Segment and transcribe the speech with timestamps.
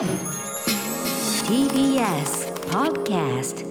[0.00, 0.08] TBS
[2.70, 3.66] Podcast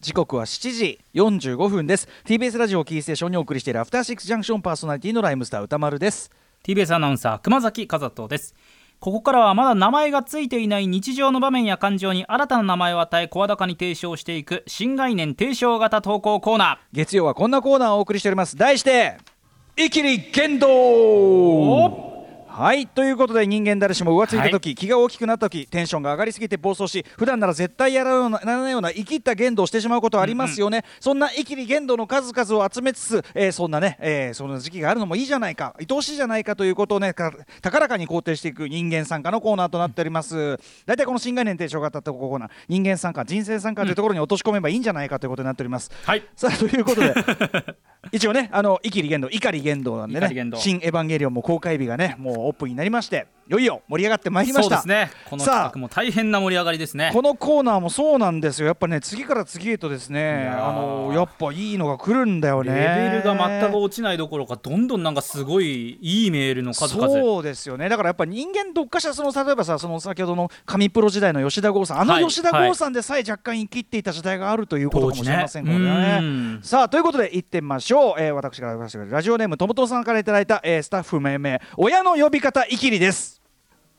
[0.00, 2.08] 時刻は7時45分です。
[2.24, 6.32] TBS ラジオをキーステーションにお送りしているアフターシックスジャンクションパーソナリティのライムスター歌丸です。
[6.64, 8.56] TBS アナウンサー熊崎和人です。
[8.98, 18.56] ここからはまだ名前がついていない日常の場面や感情に新たな名前を与え声高に提唱していく新概念提唱型投稿コーナ月曜はこんなコーナーをお送りしております。
[18.56, 19.18] 題して
[19.78, 22.08] 「イキリ言動」
[22.54, 40.58] はいということで人間誰しも浮ついた時、気が大きくなった時テンションが上がりすぎて暴走し普段なら絶対やらならないような生きった言動をしてしまうことありますよね、そんなイキリ言動の数々を集めつつ、えーそんなね、えーそんな時期があるのもいいじゃないか愛おしいじゃないかということをねか高らかに肯定していく人間参加のコーナーとなっております。
[40.84, 46.28] 大体この新概念提唱型とコーナー人間参加人生参加というところに落とし込めばいいんじゃないかということになっております、はい。
[46.36, 47.14] さあということで
[48.10, 50.26] 一応ねあのイキリ言動怒り言動なんでね
[50.58, 54.82] 新エヴァンゲリオンも公開日がねもうオープンになりましていよいよ盛り上がってまいりました。
[54.84, 55.10] ね。
[55.28, 55.70] このさあ。
[55.70, 57.10] 企画も大変な盛り上がりですね。
[57.12, 58.66] このコーナーもそうなんですよ。
[58.66, 60.48] やっぱね次から次へとですね。
[60.48, 67.08] あのやっぱいいのが来るんだよレねベルが全く落ちないどころかどんどんなんかすごいいいメールの数々。
[67.08, 67.88] そうですよね。
[67.88, 72.00] だからやっぱ人間どっかしらその例えばさその先ほどの神プロ時代の吉田剛さん。
[72.00, 72.26] あのはい。
[72.26, 76.58] 吉田剛さんでさえ若干生きっていた時代があるということかもしれません、当時ね。
[76.62, 83.41] さあということで行ってみましょう、えー私から私からラジオネームともともさんからいただいた、えースタッフ命名親の呼び方イキリです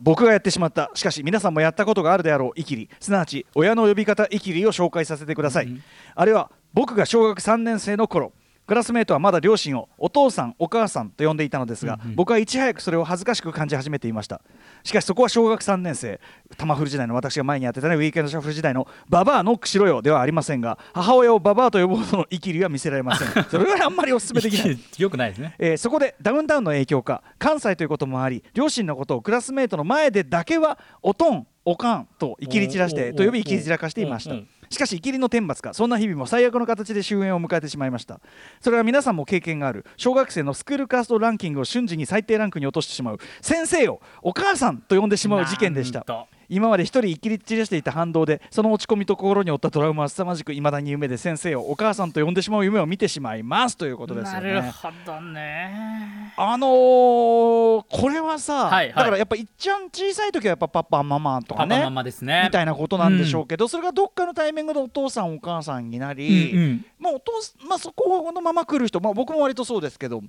[0.04, 0.92] 僕がやってしまった。
[0.94, 2.90] しかし皆さんもやったことがあるであろうイキリ。
[3.00, 5.82] すなわち親の呼び方イキリを紹介させてください、
[6.14, 8.34] あれは僕が小学3年生の頃
[8.66, 14.42] クラスメートはまだ両親をお父さんお母さんと呼んでいたのですが、僕はいち早くそれを恥ずかしく感じ始めていました。
[14.84, 16.20] しかしそこは小学3年生
[16.58, 23.28] 玉フル時代の私が前にやってたねウィークエンドシャッフル時代のババアノックしろよではありませんが母親をババアと呼ぶほどのイキリは見せられません。
[23.50, 24.80] それはあんまりお勧めできない。
[24.98, 25.56] よくないですね。
[25.60, 34.32] えーそこでダウンタウンの影響か関西ということもあり両親のことをクラスメートの前でだけはおとんおかんといきり散らしておと呼びいきり散らかしていました。
[34.32, 35.74] うんうんしかし生きりの天罰か。
[35.74, 38.20] そんな日々も最悪の形で終焉を迎えてしまいました。
[38.60, 39.86] それは皆さんも経験がある。
[39.98, 43.20] 小学生のスクールカーストランキングを瞬時に最低ランクに落としてしまう。
[43.42, 46.28] 先生をお母さんと呼んでしまう事件でした。
[46.54, 54.54] 今まで一人いきり散らしていた反動でその落ち込みと心に負ったトラウマは凄まじくいまだに夢で先生をお母さんと呼んでしまう夢を見てしまいますということですよね。
[54.54, 56.34] なるほどね。
[56.38, 58.96] あのーこれはさ、はいはい。
[58.96, 62.44] だからやっぱいっちゃん小さい時はやっぱパパママとかねパパママですね。
[62.46, 66.86] みたいなことなんでしょうけど、それがどっかのタイミングでお父さんお母さんになり、うんうん。
[67.00, 70.22] まあお父すまあ、そこのまま来る人、まあ、僕も割とそうですけど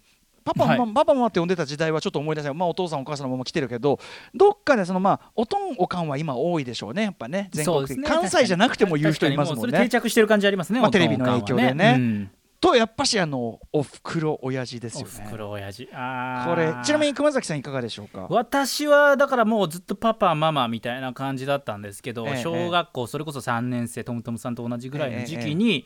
[0.45, 0.79] パパ、はい。
[0.95, 3.99] パパママって呼んでた時代はちょっと思い出せない、まあ、お父さんお母さんのまま来てるけど
[4.35, 9.79] どっかでそのまあおとんおかんは今多いでしょうねやっぱね全国的ね関西じゃなくても言う人いますもんね。
[9.79, 9.89] 定。
[9.89, 11.95] 着してる感じありますね、まあテレビの影響でね。
[11.97, 12.31] うん。
[12.61, 15.13] とやっぱしあのおふくろ親父ですおよね。
[15.27, 15.87] ふくろ親父。
[15.93, 16.55] あー。
[16.55, 18.27] これちなみに熊崎さんいかがでしょうか？
[18.31, 25.85] 私はだからもうずっとパパママみたいな感じだったんですけど、ええ小学校それこそ3年生トムトムさんと同じぐらいの時期に、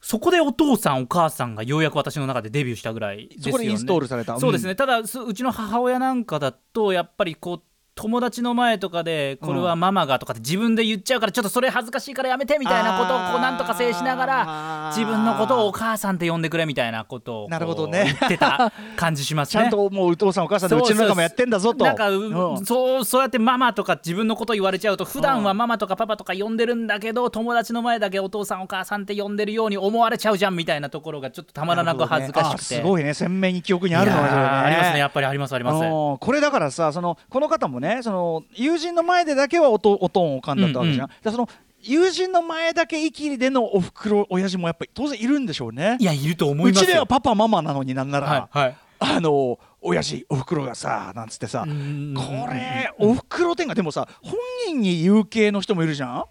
[0.00, 3.42] そこでお父さんお母さんがようやく私の中でデビューしたぐらいですよね。
[3.44, 4.38] そこでインストールされた。
[4.40, 7.62] そうですね、ただすうちの母親なんかだとやっぱりこう
[7.94, 14.44] 友達の前とかでこれはママがとかって自分で言っちゃうからちょっとそれ恥ずかしいからやめてみたいなことをこうなんとか制しながら
[14.90, 18.16] 自分のことをお母さんって呼んでくれみたいなことをなるほどね。
[18.20, 19.62] 言ってた感じしますね。
[19.62, 21.84] ちゃんともうお父さんお母さんでうちの中もやってんだぞと。
[21.84, 22.64] なんか、ううん。
[22.64, 23.20] そうそう。
[23.20, 35.84] やってママとか自分のこと言われちゃうと普段はママとかパパとか呼んでるんだけど友達の前だけお父さんお母さんって呼んでるように思われちゃうじゃんみたいなところがちょっとたまらなく恥ずかしくて、あすごいね鮮明に記憶にあるのねありますねやっぱりありますあります。
[35.84, 36.18] うん。
[36.18, 41.48] これだからさそのこの方もねその友人の前でだけはおとおとんおかんだったわけじゃん、うんだからその
[41.82, 45.96] 友人の前だけイキリでのおふくろ親父もやっぱり当然いるんでしょうね。
[45.98, 46.86] いやいると思いうますよ。
[46.86, 48.76] ちではパパママなのになんなら、はいはい。
[49.02, 54.34] あの親父おふくろがさなんつってさ、んこれおふくろ天がでもさ本
[54.66, 56.24] 人に言う系の人もいるじゃん？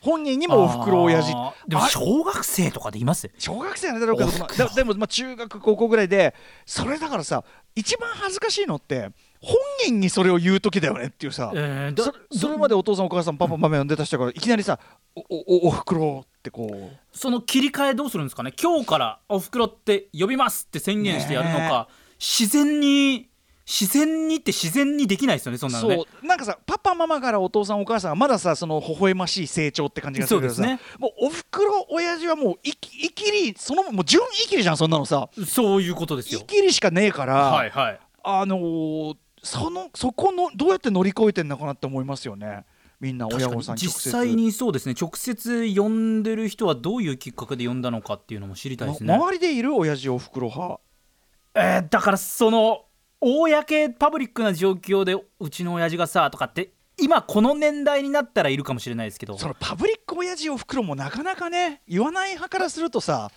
[0.00, 1.32] 本人にもおふくろ親父。
[1.66, 3.30] でもあ小学生とかでいます？
[3.38, 6.34] 小学生なんだろうけどまあだでもまあ中学高校ぐらいで
[6.64, 14.78] それだからさ一番恥ずかしいのって本人にそれを言う時だよねっていうさ、えーだそそれまでお父さんお母さんパパママ呼んでた人がいきなりさ
[15.14, 16.96] おおおふくろってこう。
[17.16, 18.52] その切り替えどうするんですかね？
[18.60, 21.88] 今日からおふくろって呼びますって宣言してやるのか、
[22.18, 23.28] 自然に
[23.68, 26.04] 自然にって自然にできないですよねそんなのね。
[26.22, 30.78] なんかさパパママからお父さんお母さんがまださその微笑ましい成長って感じがするけどさ、ね。
[30.98, 35.28] もうおふくろ親父はもういきいきりそのもう純いきりじゃんそんなのさ。
[35.46, 36.40] そういうことですよ。
[36.40, 38.00] いきりしかねえから、はいはい。
[38.22, 42.64] あのーそのそこのどうやって乗り越えてんのかなって思いますよね。
[42.98, 44.94] みんな親御さん実際にそうですね。
[45.00, 49.76] 直接呼んでる人はどういうきっかけで呼んだのかっていうのも知りたいですね、ま周りでいる？
[49.76, 50.80] 親父おふくろ派。
[51.54, 52.85] えーだからその
[53.20, 53.48] 公
[53.98, 59.38] パブリックな状況でうちの親父がさとかって今この年代になったらいるかもしれないですけど。
[59.38, 63.30] そのパブリック親父おふくろもなかなかね言わない派からするとさ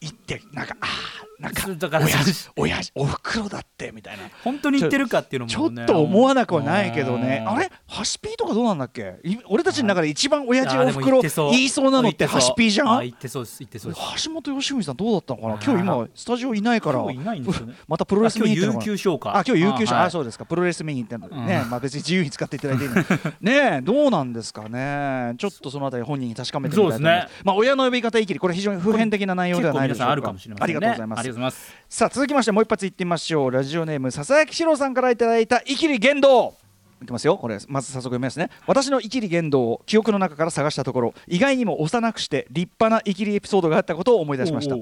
[0.00, 4.24] 言ってなんかああなんか親父親父おふくろだってみたいな。
[4.42, 7.44] 本当に言ってるかっていうのも、ちょね、っと思わなくはないけどね。
[7.46, 7.52] うん。
[7.56, 7.70] あれ？
[7.86, 9.16] ハシピーとかどうなんだっけ？
[9.22, 12.88] い俺たちの中で一番親父おふくろ言いそうなのってハシピーじゃん？
[12.98, 14.24] あ言ってそうです言ってそうです。
[14.24, 15.58] 橋本良文さんどうだったのかな？
[15.62, 17.00] 今日今スタジオいないから。
[17.12, 17.74] いないんですよね。
[17.86, 19.36] またプロレス見に行ってあ今日有給消化。
[19.36, 20.10] あ今日有給者あ,、あはい。
[20.10, 20.46] そうですか。
[20.46, 21.28] プロレス見に行ってんの。
[21.28, 21.70] ね、うん。
[21.70, 22.96] まあ別に自由に使っていただいていいの
[23.40, 25.34] ねえどうなんですかね？
[25.36, 27.22] ちょっとそのあたり本人に確かめてみたいと思います。
[27.22, 30.12] そうですまあ親の呼び方いきりこれ非常に普遍的な内容ではないでしょうか。
[30.12, 30.74] あるかもしれませんね。
[30.76, 31.20] ありがとうございます。
[31.20, 31.74] ありがとうございます。
[31.88, 33.50] さあ続きましてもう一発いってみましょう。
[33.50, 36.54] ラジオネームささやきしろうさんからいただいたイキリ言動
[37.02, 37.36] いきますよ。
[37.36, 38.50] これまず早速読みますね。
[38.66, 44.76] 私のイキリ言動を記憶の中から探したところ意外にも幼くして立派なイキリエピソードがあったことを思い出しました。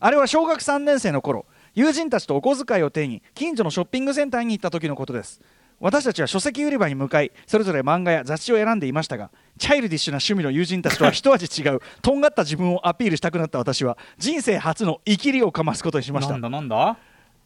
[0.00, 5.40] あれは小学3年生の頃友人たちとお小遣いを手に近所のショッピングセンターに行った時のことです
[5.80, 16.32] 私たちは書籍売り場に向かいそれぞれ漫画や雑誌を選んでいましたがチャイルディッシュな趣味の友人たちとは一味違うとんがった自分をアピールしたくなった私は人生初のイキリをかますことにしました。
[16.32, 16.96] なんだなんだ？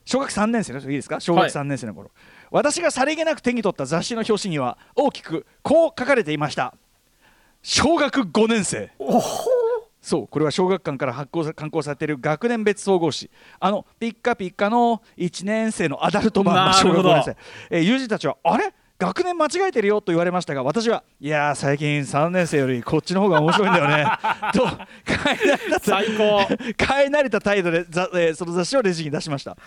[0.04, 1.20] 小学3年生ですいいですか？
[1.20, 2.10] 小学3年生の頃、
[2.50, 6.38] 私がさりげなく手に取った雑誌の表紙には大きくこう書かれてい。
[6.38, 6.74] ました
[7.62, 8.90] 小学5年生
[10.04, 13.30] そうこれは小学館から発行さ刊行されている学年別総合誌。
[13.58, 17.10] あのピッカピッカの1年生のアダルト版の小学なるほど。
[17.10, 17.24] 5年
[17.70, 18.74] 生、えー友人たちはあれ？
[19.04, 24.06] 学年間違えてるよと言われましたが私はいやー最近3年生よりこっちの方が面白いんだよね。
[24.54, 24.66] と
[25.82, 26.46] 最高。
[26.46, 29.58] 変え慣れた態度でざ、えーその雑誌をレジに出しました。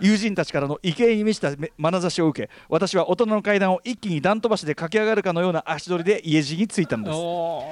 [0.00, 7.10] 友人たちからの畏敬に満ちため眼差しを受け私は大人の階段を一気に段飛ばしで駆け上がるかのような足取りで家路に着いたので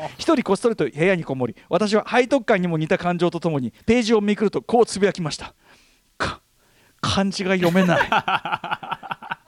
[0.09, 0.15] す。
[0.19, 5.55] 一人こっそりと部屋にこもり私は背徳感にも似た感情とともにページをめくるとこうつぶやきました。
[6.19, 6.41] か
[7.01, 8.09] 漢字が読めない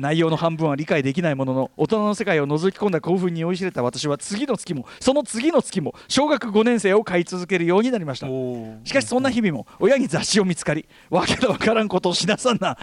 [0.00, 8.26] 内容の半分は理解できないものの大人の世界を覗き込んだ興奮に酔いしれた私は次の月もその次の月も小学5年生を買い続けるようになりました。
[8.84, 12.76] しかしそんな日々も親に雑誌を見つかりわけのわからんことをしなさんな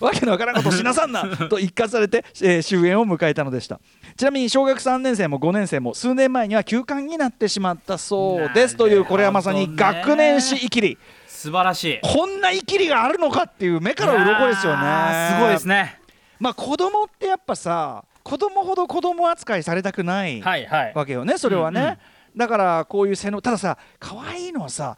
[0.00, 3.78] わけのわからんことをしなさんな と一括されて、えー終焉を迎えたのでした。
[4.16, 8.76] ちなみに小学3年生も5年生も数年前には休館になってしまったそうです。
[8.76, 12.00] というこれはまさに学年史イキリ素晴らしい。
[12.02, 15.30] こんなイキリがあるのかっていう目から鱗ですよね。
[15.34, 16.03] すごいですね
[16.38, 20.92] まあ子供ってやっぱさ子供ほど子供扱いされたくないはいはい。
[20.94, 21.98] わけよねそれはね、うんうん。
[22.36, 24.96] だからこういう背のたださ可愛いのはさ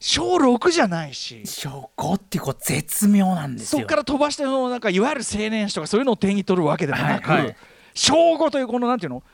[0.00, 1.42] 小6じゃないし。
[1.44, 3.80] 小5ってこう絶妙なんですよ。
[3.80, 7.56] そこから飛ばしてそのなんかいわゆる青年誌とかそういうのを手に取るわけでもなく、はいはい。
[7.94, 9.24] 小5というこのなんていうの？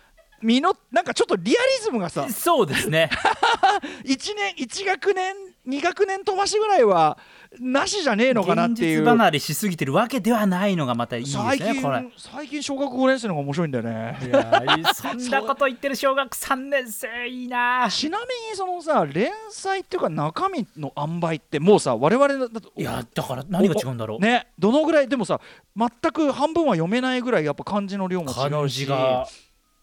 [0.44, 3.08] 身のなんかちょっとリアリズムがさそうですね。
[4.04, 5.34] 1年1学年
[5.66, 7.16] 2学年飛ばしぐらいは
[7.58, 8.98] なしじゃねえのかなっていう。
[8.98, 12.04] 現実離れしすぎてるわけではないのがまたいいです最近ねこれ。
[12.18, 14.18] 最近小学5年生の方が面白いんだよね。
[14.22, 17.88] いやー そんなこと言ってる小学3年生いいな。
[17.90, 25.40] ちなみにそのさ連載っていうか中身の塩梅ってもうさ我々だといやだから何が違うんだろう、ねどのぐらいでもさ
[25.76, 28.80] 全く半分は読めないぐらいやっぱ漢字の量も違漢うし。
[28.80, 29.26] 字が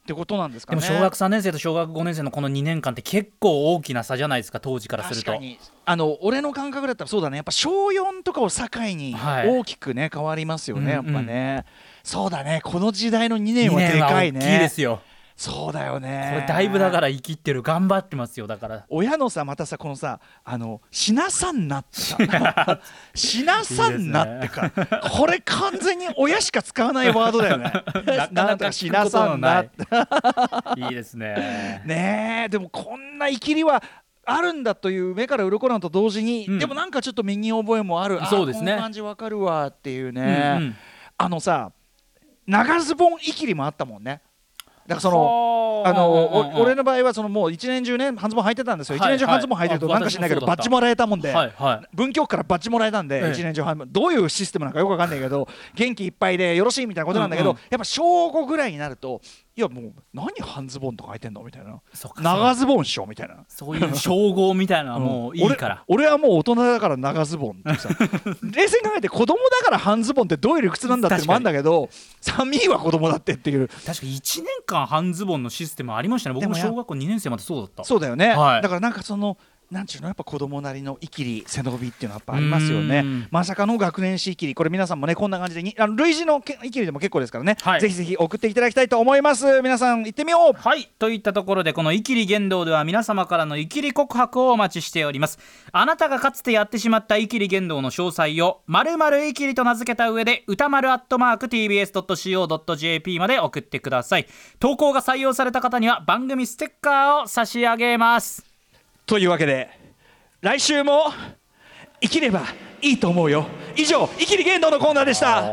[0.01, 0.81] ってことなんですかね。
[0.81, 5.31] でも小学3年生と小学5年生のこの2年間って結構大きな差じゃないですか当時からすると。
[5.31, 5.59] 確かに。
[5.86, 7.38] あの俺の感覚だったらそうだね。
[7.38, 8.65] やっぱ小4とかを境
[8.95, 9.48] にはい。
[9.48, 11.13] 大きくね変わりますよね、うんうん。
[11.13, 11.65] やっぱね。
[12.03, 12.62] そうだね。
[12.63, 14.39] この時代の2年2はでかいね。
[14.39, 15.01] 大きいですよ
[15.41, 16.33] そうだよね。
[16.36, 17.63] これだいぶだから生きってる。
[17.63, 18.86] 頑張ってますよだから。
[18.89, 22.79] 親のさまたさこのさあのしなさんなってさ。
[23.15, 24.69] しなさんなってか。
[25.10, 27.74] これ完全に親しか使わないワードだよね。
[28.05, 28.45] なかなんな。
[28.50, 29.83] かとかしなさんなって
[30.77, 31.81] いいですね。
[31.88, 33.81] ねえでもこんな生きりは
[34.24, 36.60] あるんだという目から鱗なのと同時に、うん。
[36.60, 38.21] でもなんかちょっと右覚えもある。
[38.21, 38.74] あそうですね。
[38.74, 40.75] この感じわかるわっていううんね、うん。
[41.17, 41.71] あのさ
[42.45, 44.21] 長ズボン生きりもあったもんね
[44.91, 45.93] だからそのあ。
[45.93, 50.00] のうんうんうんお俺の場合はそのもう一年中ね半ズボン履いてたんですよ、一はい年中半ズボン履いてるとはい。
[50.00, 51.33] なんか知んないけどバッジもらえたもんで、
[51.93, 53.31] 文京区からバッジもらえたんで、ええ。
[53.31, 57.62] 一年中半ズボンどういうシステムなのかよくわかんないけど元気いっぱいでよろしいみたいなことなんだけど、うんうん。
[57.69, 59.21] やっぱ小5ぐらいになると
[59.62, 61.44] いやもう何半ズボンとか履いてんの？
[61.44, 61.80] みたいな。
[62.20, 63.06] 長ズボンっしょ？
[63.06, 63.46] みたいな。
[63.48, 67.89] そういう称号みたいなもういいから、俺俺はもう大人だから長ズボンってさ。
[68.41, 71.89] 冷静に考えて子供だから半ズボンってどういう理屈なんだってのもあるんだけど
[72.22, 73.68] サミーは子供だってっていう。
[73.68, 76.34] 確か1年間半ズボンのシステムありましたね。
[76.34, 77.84] 僕も小学校2年生までそうだった。
[77.84, 78.62] そうだよね、はい。
[78.63, 79.38] だからなんかその
[79.72, 83.00] なんちゅうのやっぱ子供なりのイキリ背伸びっていうのはやっぱありますよね。
[83.00, 83.28] うん。
[83.32, 87.82] まさかの学年史イキリこれ皆さんもねこんな感じでにあの類似のけイキリでも結構ですからね、はい。
[87.82, 89.62] ぜひぜひ送っていただきたいと思います。
[89.62, 90.54] 皆さん行ってみよう。
[90.54, 90.90] はい。
[91.00, 95.40] といったところでこの「イキリ言動」では皆様からのイキリ告白をお待ちしております。
[95.72, 104.28] あなたがかつてやってしまったイキリ言動の詳細を〇〇イキリと名付けた上で歌丸アットマーク TBS.CO.JP まで送ってください。
[104.60, 108.50] 投稿が採用された方には番組ステッカーを差し上げます
[109.12, 109.70] というわけで
[110.39, 111.12] 来週も
[112.00, 112.46] 生きれば
[112.82, 113.46] いいと思うよ。
[113.75, 115.44] 以上イキリ言動のコーナーでした.